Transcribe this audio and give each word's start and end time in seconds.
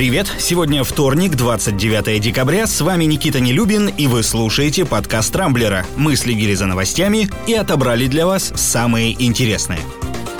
Привет! 0.00 0.34
Сегодня 0.38 0.82
вторник, 0.82 1.32
29 1.32 2.22
декабря. 2.22 2.66
С 2.66 2.80
вами 2.80 3.04
Никита 3.04 3.38
Нелюбин, 3.38 3.88
и 3.88 4.06
вы 4.06 4.22
слушаете 4.22 4.86
подкаст 4.86 5.30
Трамблера. 5.30 5.84
Мы 5.94 6.16
следили 6.16 6.54
за 6.54 6.64
новостями 6.64 7.28
и 7.46 7.52
отобрали 7.52 8.06
для 8.06 8.26
вас 8.26 8.50
самые 8.56 9.12
интересные. 9.22 9.80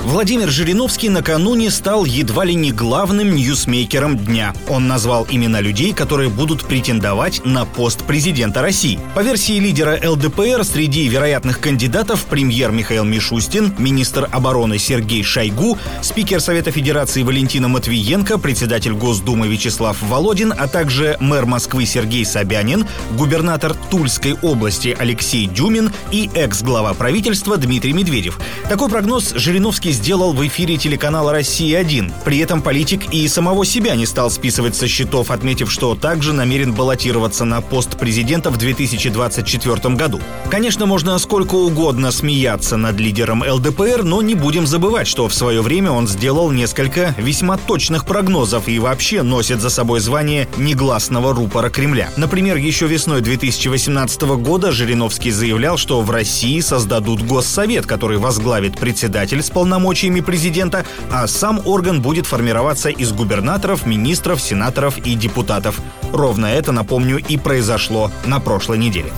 Владимир 0.03 0.49
Жириновский 0.49 1.09
накануне 1.09 1.69
стал 1.69 2.05
едва 2.05 2.43
ли 2.43 2.55
не 2.55 2.71
главным 2.71 3.35
ньюсмейкером 3.35 4.17
дня. 4.17 4.51
Он 4.67 4.87
назвал 4.87 5.27
имена 5.29 5.61
людей, 5.61 5.93
которые 5.93 6.29
будут 6.29 6.65
претендовать 6.65 7.45
на 7.45 7.65
пост 7.65 8.03
президента 8.03 8.63
России. 8.63 8.99
По 9.13 9.19
версии 9.19 9.59
лидера 9.59 9.99
ЛДПР, 10.03 10.63
среди 10.63 11.07
вероятных 11.07 11.59
кандидатов 11.59 12.25
премьер 12.25 12.71
Михаил 12.71 13.03
Мишустин, 13.03 13.75
министр 13.77 14.27
обороны 14.31 14.79
Сергей 14.79 15.21
Шойгу, 15.21 15.77
спикер 16.01 16.41
Совета 16.41 16.71
Федерации 16.71 17.21
Валентина 17.21 17.67
Матвиенко, 17.67 18.39
председатель 18.39 18.93
Госдумы 18.93 19.47
Вячеслав 19.47 20.01
Володин, 20.01 20.51
а 20.57 20.67
также 20.67 21.15
мэр 21.19 21.45
Москвы 21.45 21.85
Сергей 21.85 22.25
Собянин, 22.25 22.87
губернатор 23.11 23.75
Тульской 23.91 24.33
области 24.41 24.95
Алексей 24.97 25.45
Дюмин 25.45 25.91
и 26.11 26.27
экс-глава 26.33 26.95
правительства 26.95 27.55
Дмитрий 27.57 27.93
Медведев. 27.93 28.39
Такой 28.67 28.89
прогноз 28.89 29.33
Жириновский 29.35 29.90
сделал 29.91 30.33
в 30.33 30.45
эфире 30.47 30.77
телеканала 30.77 31.31
«Россия-1». 31.31 32.11
При 32.23 32.39
этом 32.39 32.61
политик 32.61 33.13
и 33.13 33.27
самого 33.27 33.65
себя 33.65 33.95
не 33.95 34.05
стал 34.05 34.31
списывать 34.31 34.75
со 34.75 34.87
счетов, 34.87 35.31
отметив, 35.31 35.71
что 35.71 35.95
также 35.95 36.33
намерен 36.33 36.73
баллотироваться 36.73 37.45
на 37.45 37.61
пост 37.61 37.97
президента 37.99 38.49
в 38.49 38.57
2024 38.57 39.95
году. 39.95 40.19
Конечно, 40.49 40.85
можно 40.85 41.17
сколько 41.19 41.55
угодно 41.55 42.11
смеяться 42.11 42.77
над 42.77 42.99
лидером 42.99 43.43
ЛДПР, 43.43 44.03
но 44.03 44.21
не 44.21 44.35
будем 44.35 44.65
забывать, 44.65 45.07
что 45.07 45.27
в 45.27 45.33
свое 45.33 45.61
время 45.61 45.91
он 45.91 46.07
сделал 46.07 46.51
несколько 46.51 47.13
весьма 47.17 47.57
точных 47.57 48.05
прогнозов 48.05 48.67
и 48.67 48.79
вообще 48.79 49.21
носит 49.21 49.61
за 49.61 49.69
собой 49.69 49.99
звание 49.99 50.47
негласного 50.57 51.33
рупора 51.33 51.69
Кремля. 51.69 52.09
Например, 52.17 52.57
еще 52.57 52.87
весной 52.87 53.21
2018 53.21 54.21
года 54.21 54.71
Жириновский 54.71 55.31
заявлял, 55.31 55.77
что 55.77 56.01
в 56.01 56.09
России 56.09 56.59
создадут 56.59 57.21
госсовет, 57.23 57.85
который 57.85 58.17
возглавит 58.17 58.77
председатель 58.77 59.41
с 59.41 59.49
полномочиями 59.49 59.80
полномочиями 59.81 60.21
президента, 60.21 60.85
а 61.11 61.25
сам 61.27 61.59
орган 61.65 62.01
будет 62.01 62.27
формироваться 62.27 62.89
из 62.89 63.11
губернаторов, 63.11 63.87
министров, 63.87 64.39
сенаторов 64.39 64.99
и 64.99 65.15
депутатов. 65.15 65.79
Ровно 66.13 66.45
это, 66.45 66.71
напомню, 66.71 67.17
и 67.17 67.35
произошло 67.37 68.11
на 68.25 68.39
прошлой 68.39 68.77
неделе. 68.77 69.11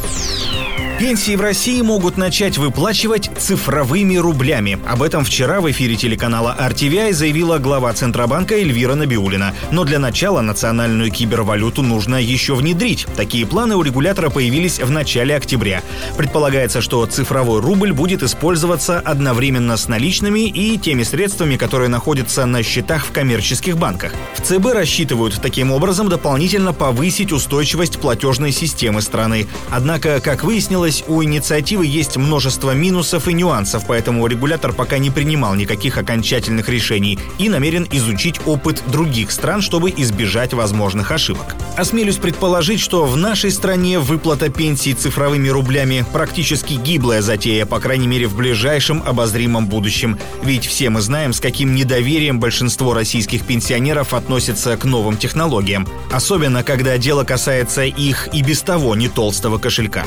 Пенсии 1.00 1.36
в 1.36 1.42
России 1.42 1.82
могут 1.82 2.18
начать 2.18 2.58
выплачивать 2.58 3.30
цифровыми 3.38 4.16
рублями. 4.18 4.80
Об 4.88 5.02
этом 5.02 5.26
вчера 5.26 5.60
в 5.60 5.70
эфире 5.72 5.96
телеканала 5.96 6.56
RTVI 6.60 7.14
заявила 7.14 7.58
глава 7.58 7.92
Центробанка 7.94 8.56
Эльвира 8.56 8.94
Набиулина. 8.94 9.54
Но 9.72 9.86
для 9.86 9.98
начала 9.98 10.42
национальную 10.42 11.12
кибервалюту 11.12 11.82
нужно 11.82 12.22
еще 12.22 12.54
внедрить. 12.54 13.08
Такие 13.18 13.46
планы 13.46 13.76
у 13.76 13.82
регулятора 13.82 14.30
появились 14.30 14.80
в 14.80 14.92
начале 14.92 15.36
октября. 15.36 15.82
Предполагается, 16.16 16.80
что 16.82 17.06
цифровой 17.06 17.60
рубль 17.60 17.92
будет 17.92 18.22
использоваться 18.22 19.00
одновременно 19.00 19.78
с 19.78 19.88
наличными 19.88 20.48
и 20.48 20.78
теми 20.78 21.04
средствами, 21.04 21.58
которые 21.58 21.90
находятся 21.90 22.46
на 22.46 22.62
счетах 22.62 23.06
в 23.06 23.12
коммерческих 23.12 23.78
банках. 23.78 24.14
В 24.36 24.42
ЦБ 24.42 24.74
рассчитывают 24.74 25.42
таким 25.42 25.72
образом 25.72 26.08
дополнительно 26.08 26.72
повысить 26.72 27.32
устойчивость 27.32 28.00
платежной 28.00 28.52
системы 28.52 29.02
страны. 29.02 29.48
Однако, 29.70 30.20
как 30.22 30.44
выяснилось, 30.44 30.83
выяснилось, 30.84 31.04
у 31.08 31.24
инициативы 31.24 31.86
есть 31.86 32.18
множество 32.18 32.72
минусов 32.72 33.28
и 33.28 33.34
нюансов, 33.34 33.84
поэтому 33.88 34.28
регулятор 34.28 34.74
пока 34.74 34.98
не 34.98 35.10
принимал 35.10 35.56
никаких 35.56 35.98
окончательных 35.98 36.70
решений 36.70 37.20
и 37.38 37.50
намерен 37.50 37.88
изучить 37.92 38.40
опыт 38.46 38.84
других 38.88 39.32
стран, 39.32 39.62
чтобы 39.62 39.94
избежать 39.96 40.54
возможных 40.54 41.12
ошибок. 41.12 41.56
Осмелюсь 41.78 42.18
предположить, 42.18 42.80
что 42.80 43.06
в 43.06 43.16
нашей 43.18 43.52
стране 43.52 44.00
выплата 44.00 44.50
пенсий 44.50 44.94
цифровыми 44.94 45.50
рублями 45.50 46.06
практически 46.12 46.74
гиблая 46.74 47.22
затея, 47.22 47.66
по 47.66 47.80
крайней 47.80 48.08
мере 48.08 48.28
в 48.28 48.36
ближайшем 48.36 49.02
обозримом 49.06 49.68
будущем. 49.68 50.18
Ведь 50.44 50.66
все 50.66 50.90
мы 50.90 51.02
знаем, 51.02 51.34
с 51.34 51.40
каким 51.40 51.76
недоверием 51.76 52.40
большинство 52.40 52.94
российских 52.94 53.46
пенсионеров 53.46 54.14
относятся 54.14 54.76
к 54.78 54.86
новым 54.86 55.18
технологиям. 55.18 55.88
Особенно, 56.12 56.64
когда 56.64 56.98
дело 56.98 57.24
касается 57.24 57.84
их 57.84 58.28
и 58.34 58.42
без 58.42 58.62
того 58.62 58.96
не 58.96 59.08
толстого 59.08 59.58
кошелька. 59.58 60.06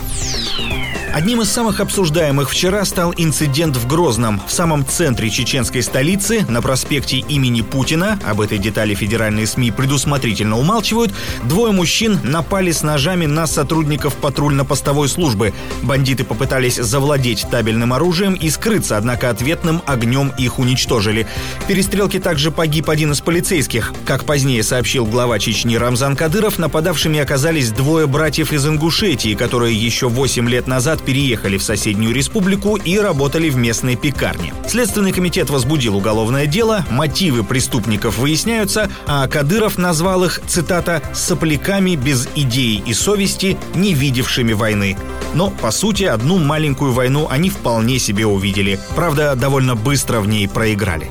Одним 1.17 1.41
из 1.41 1.51
самых 1.51 1.81
обсуждаемых 1.81 2.51
вчера 2.51 2.85
стал 2.85 3.15
инцидент 3.17 3.75
в 3.75 3.87
Грозном, 3.87 4.39
в 4.47 4.53
самом 4.53 4.85
центре 4.87 5.31
чеченской 5.31 5.83
столицы, 5.83 6.45
на 6.47 6.61
проспекте 6.61 7.17
имени 7.21 7.63
Путина, 7.63 8.19
об 8.23 8.43
этой 8.43 8.59
детали 8.59 8.95
федеральные 8.95 9.47
СМИ 9.47 9.71
предусмотрительно 9.71 10.59
умалчивают, 10.59 11.15
двое 11.45 11.73
мужчин 11.73 12.21
напали 12.23 12.71
с 12.71 12.83
ножами 12.83 13.25
на 13.25 13.47
сотрудников 13.47 14.15
патрульно-постовой 14.17 15.09
службы. 15.09 15.55
Бандиты 15.81 16.23
попытались 16.23 16.77
завладеть 16.77 17.47
табельным 17.51 17.95
оружием 17.95 18.35
и 18.35 18.51
скрыться, 18.51 18.99
однако 18.99 19.31
ответным 19.31 19.81
огнем 19.87 20.35
их 20.37 20.59
уничтожили. 20.59 21.27
В 21.61 21.67
перестрелке 21.67 22.21
также 22.21 22.51
погиб 22.51 22.91
один 22.91 23.13
из 23.13 23.23
полицейских. 23.23 23.95
Как 24.05 24.27
позднее 24.27 24.63
сообщил 24.63 25.07
глава 25.07 25.39
Чечни 25.39 25.77
Рамзан 25.77 26.15
Кадыров, 26.15 26.59
нападавшими 26.59 27.19
оказались 27.21 27.71
двое 27.71 28.07
братьев 28.07 28.53
из 28.53 28.67
Ингушетии, 28.67 29.33
которые 29.33 29.75
еще 29.75 30.11
8 30.11 30.47
лет 30.51 30.67
назад 30.67 31.06
переехали 31.07 31.57
в 31.57 31.63
соседнюю 31.63 32.13
республику 32.13 32.77
и 32.77 32.99
работали 32.99 33.49
в 33.49 33.57
местной 33.57 33.97
пекарне. 33.97 34.53
Следственный 34.69 35.13
комитет 35.13 35.49
возбудил 35.49 35.97
уголовное 35.97 36.47
дело, 36.47 36.85
мотивы 36.91 37.45
преступников 37.45 38.19
выясняются, 38.19 38.91
а 39.07 39.27
Кадыров 39.29 39.79
назвал 39.79 40.25
их, 40.25 40.43
цитата, 40.47 41.01
«сопляками 41.15 41.95
без 41.95 42.29
идеи 42.35 42.83
и 42.85 42.93
совести, 42.93 43.57
не 43.75 43.95
видевшими 43.95 44.53
войны». 44.53 44.99
Но, 45.35 45.51
по 45.51 45.71
сути, 45.71 46.05
одну 46.05 46.39
маленькую 46.39 46.93
войну 46.93 47.29
они 47.31 47.51
вполне 47.51 47.99
себе 47.99 48.27
увидели. 48.27 48.81
Правда, 48.95 49.35
довольно 49.37 49.77
быстро 49.77 50.21
в 50.21 50.29
ней 50.29 50.49
проиграли. 50.49 51.09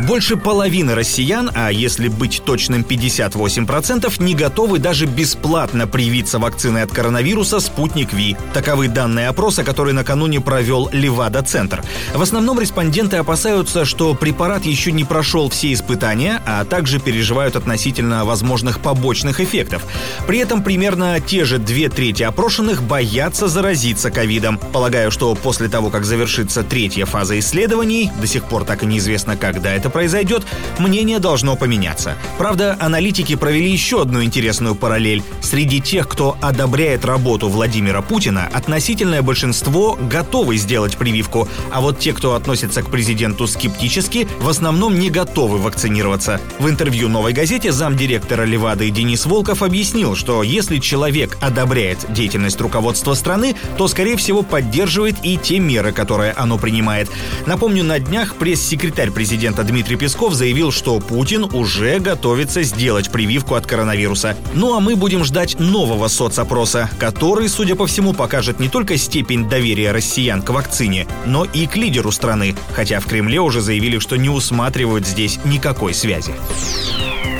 Больше 0.00 0.36
половины 0.36 0.94
россиян, 0.94 1.50
а 1.54 1.70
если 1.70 2.08
быть 2.08 2.42
точным 2.44 2.82
58%, 2.82 4.12
не 4.22 4.34
готовы 4.34 4.78
даже 4.80 5.06
бесплатно 5.06 5.86
привиться 5.86 6.38
вакциной 6.38 6.82
от 6.82 6.90
коронавируса 6.90 7.60
«Спутник 7.60 8.12
Ви». 8.12 8.36
Таковы 8.52 8.88
данные 8.88 9.28
опроса, 9.28 9.62
который 9.62 9.92
накануне 9.92 10.40
провел 10.40 10.90
Левада-центр. 10.92 11.82
В 12.12 12.20
основном 12.20 12.58
респонденты 12.58 13.18
опасаются, 13.18 13.84
что 13.84 14.14
препарат 14.14 14.64
еще 14.64 14.90
не 14.90 15.04
прошел 15.04 15.48
все 15.48 15.72
испытания, 15.72 16.42
а 16.44 16.64
также 16.64 16.98
переживают 16.98 17.54
относительно 17.54 18.24
возможных 18.24 18.80
побочных 18.80 19.40
эффектов. 19.40 19.86
При 20.26 20.38
этом 20.38 20.62
примерно 20.64 21.20
те 21.20 21.44
же 21.44 21.58
две 21.58 21.88
трети 21.88 22.24
опрошенных 22.24 22.82
боятся 22.82 23.46
заразиться 23.46 24.10
ковидом. 24.10 24.58
Полагаю, 24.58 25.12
что 25.12 25.34
после 25.36 25.68
того, 25.68 25.90
как 25.90 26.04
завершится 26.04 26.64
третья 26.64 27.06
фаза 27.06 27.38
исследований, 27.38 28.10
до 28.20 28.26
сих 28.26 28.44
пор 28.44 28.64
так 28.64 28.82
и 28.82 28.86
неизвестно, 28.86 29.36
когда 29.36 29.72
это 29.72 29.83
произойдет, 29.90 30.44
мнение 30.78 31.18
должно 31.18 31.56
поменяться. 31.56 32.16
Правда, 32.38 32.76
аналитики 32.80 33.36
провели 33.36 33.70
еще 33.70 34.02
одну 34.02 34.22
интересную 34.22 34.74
параллель. 34.74 35.22
Среди 35.40 35.80
тех, 35.80 36.08
кто 36.08 36.36
одобряет 36.40 37.04
работу 37.04 37.48
Владимира 37.48 38.02
Путина, 38.02 38.48
относительное 38.52 39.22
большинство 39.22 39.98
готовы 40.00 40.56
сделать 40.56 40.96
прививку, 40.96 41.48
а 41.70 41.80
вот 41.80 41.98
те, 41.98 42.12
кто 42.12 42.34
относится 42.34 42.82
к 42.82 42.90
президенту 42.90 43.46
скептически, 43.46 44.26
в 44.40 44.48
основном 44.48 44.98
не 44.98 45.10
готовы 45.10 45.58
вакцинироваться. 45.58 46.40
В 46.58 46.68
интервью 46.68 47.08
«Новой 47.08 47.32
газете» 47.32 47.72
замдиректора 47.72 48.44
Левады 48.44 48.90
Денис 48.90 49.26
Волков 49.26 49.62
объяснил, 49.62 50.16
что 50.16 50.42
если 50.42 50.78
человек 50.78 51.36
одобряет 51.40 52.06
деятельность 52.08 52.60
руководства 52.60 53.14
страны, 53.14 53.54
то, 53.76 53.88
скорее 53.88 54.16
всего, 54.16 54.42
поддерживает 54.42 55.16
и 55.22 55.36
те 55.36 55.58
меры, 55.58 55.92
которые 55.92 56.32
оно 56.32 56.58
принимает. 56.58 57.10
Напомню, 57.46 57.84
на 57.84 57.98
днях 57.98 58.34
пресс-секретарь 58.36 59.10
президента 59.10 59.62
Дмитрий 59.62 59.73
Дмитрий 59.74 59.96
Песков 59.96 60.34
заявил, 60.34 60.70
что 60.70 61.00
Путин 61.00 61.42
уже 61.52 61.98
готовится 61.98 62.62
сделать 62.62 63.10
прививку 63.10 63.56
от 63.56 63.66
коронавируса. 63.66 64.36
Ну 64.54 64.76
а 64.76 64.78
мы 64.78 64.94
будем 64.94 65.24
ждать 65.24 65.58
нового 65.58 66.06
соцопроса, 66.06 66.88
который, 67.00 67.48
судя 67.48 67.74
по 67.74 67.88
всему, 67.88 68.14
покажет 68.14 68.60
не 68.60 68.68
только 68.68 68.96
степень 68.96 69.48
доверия 69.48 69.90
россиян 69.90 70.42
к 70.42 70.50
вакцине, 70.50 71.08
но 71.26 71.44
и 71.44 71.66
к 71.66 71.74
лидеру 71.74 72.12
страны, 72.12 72.54
хотя 72.72 73.00
в 73.00 73.06
Кремле 73.06 73.40
уже 73.40 73.60
заявили, 73.60 73.98
что 73.98 74.14
не 74.14 74.28
усматривают 74.28 75.08
здесь 75.08 75.40
никакой 75.44 75.92
связи. 75.92 76.34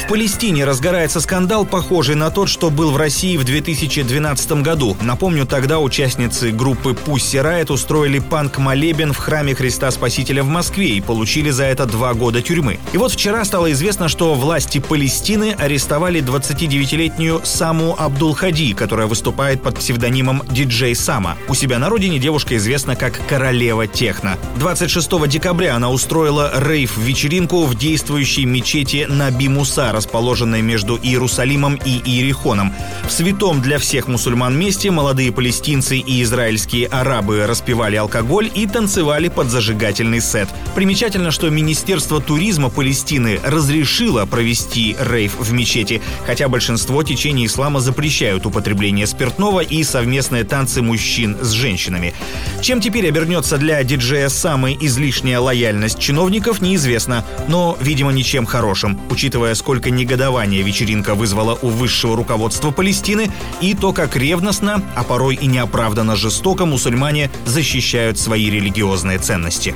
В 0.04 0.06
Палестине 0.06 0.66
разгорается 0.66 1.18
скандал, 1.18 1.64
похожий 1.64 2.14
на 2.14 2.30
тот, 2.30 2.50
что 2.50 2.68
был 2.68 2.90
в 2.90 2.98
России 2.98 3.38
в 3.38 3.44
2012 3.44 4.52
году. 4.60 4.98
Напомню, 5.00 5.46
тогда 5.46 5.78
участницы 5.78 6.50
группы 6.50 6.90
Pussy 6.90 7.42
Riot 7.42 7.72
устроили 7.72 8.18
панк-молебен 8.18 9.14
в 9.14 9.16
храме 9.16 9.54
Христа 9.54 9.90
Спасителя 9.90 10.42
в 10.42 10.48
Москве 10.48 10.88
и 10.88 11.00
получили 11.00 11.48
за 11.48 11.64
это 11.64 11.86
два 11.86 12.12
года 12.12 12.42
тюрьмы. 12.42 12.78
И 12.92 12.98
вот 12.98 13.12
вчера 13.12 13.46
стало 13.46 13.72
известно, 13.72 14.08
что 14.08 14.34
власти 14.34 14.78
Палестины 14.78 15.56
арестовали 15.58 16.20
29-летнюю 16.20 17.40
Саму 17.42 17.96
Абдул-Хади, 17.98 18.74
которая 18.74 19.06
выступает 19.06 19.62
под 19.62 19.78
псевдонимом 19.78 20.42
Диджей 20.50 20.94
Сама. 20.94 21.38
У 21.48 21.54
себя 21.54 21.78
на 21.78 21.88
родине 21.88 22.18
девушка 22.18 22.58
известна 22.58 22.94
как 22.94 23.18
Королева 23.26 23.86
Техно. 23.86 24.36
26 24.56 25.26
декабря 25.28 25.76
она 25.76 25.88
устроила 25.88 26.52
рейв-вечеринку 26.54 27.64
в 27.64 27.74
действующей 27.74 28.44
мечети 28.44 29.06
Наби 29.08 29.48
Мусар 29.48 29.93
расположенной 29.94 30.60
между 30.60 30.98
Иерусалимом 31.02 31.76
и 31.76 32.02
Иерихоном. 32.04 32.74
В 33.06 33.10
святом 33.10 33.62
для 33.62 33.78
всех 33.78 34.08
мусульман 34.08 34.58
месте 34.58 34.90
молодые 34.90 35.32
палестинцы 35.32 35.96
и 35.98 36.22
израильские 36.22 36.86
арабы 36.88 37.46
распивали 37.46 37.96
алкоголь 37.96 38.50
и 38.54 38.66
танцевали 38.66 39.28
под 39.28 39.48
зажигательный 39.48 40.20
сет. 40.20 40.48
Примечательно, 40.74 41.30
что 41.30 41.48
Министерство 41.48 42.20
туризма 42.20 42.68
Палестины 42.68 43.40
разрешило 43.44 44.26
провести 44.26 44.96
рейв 45.00 45.36
в 45.38 45.52
мечети, 45.52 46.02
хотя 46.26 46.48
большинство 46.48 47.02
течений 47.02 47.46
ислама 47.46 47.80
запрещают 47.80 48.46
употребление 48.46 49.06
спиртного 49.06 49.60
и 49.60 49.82
совместные 49.84 50.44
танцы 50.44 50.82
мужчин 50.82 51.36
с 51.40 51.50
женщинами. 51.50 52.14
Чем 52.60 52.80
теперь 52.80 53.08
обернется 53.08 53.56
для 53.56 53.82
диджея 53.84 54.28
самая 54.28 54.76
излишняя 54.80 55.38
лояльность 55.38 55.98
чиновников, 55.98 56.60
неизвестно, 56.60 57.24
но, 57.48 57.78
видимо, 57.80 58.12
ничем 58.12 58.46
хорошим, 58.46 59.00
учитывая, 59.10 59.54
сколько 59.84 59.90
негодования 59.90 60.62
вечеринка 60.62 61.14
вызвала 61.14 61.58
у 61.60 61.68
высшего 61.68 62.16
руководства 62.16 62.70
Палестины 62.70 63.30
и 63.60 63.74
то, 63.74 63.92
как 63.92 64.16
ревностно, 64.16 64.82
а 64.96 65.04
порой 65.04 65.34
и 65.34 65.46
неоправданно 65.46 66.16
жестоко 66.16 66.64
мусульмане 66.64 67.30
защищают 67.44 68.18
свои 68.18 68.48
религиозные 68.48 69.18
ценности. 69.18 69.74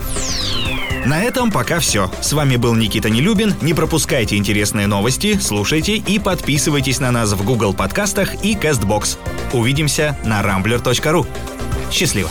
На 1.04 1.22
этом 1.22 1.50
пока 1.50 1.78
все. 1.78 2.10
С 2.22 2.32
вами 2.32 2.56
был 2.56 2.74
Никита 2.74 3.10
Нелюбин. 3.10 3.54
Не 3.60 3.74
пропускайте 3.74 4.36
интересные 4.36 4.86
новости, 4.86 5.38
слушайте 5.38 5.96
и 5.96 6.18
подписывайтесь 6.18 7.00
на 7.00 7.10
нас 7.10 7.32
в 7.32 7.44
Google 7.44 7.74
подкастах 7.74 8.42
и 8.42 8.54
CastBox. 8.54 9.18
Увидимся 9.52 10.16
на 10.24 10.40
rambler.ru. 10.40 11.26
Счастливо! 11.92 12.30